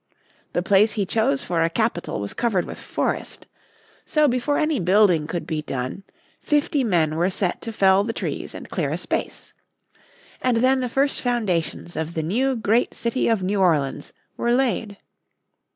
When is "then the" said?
10.57-10.89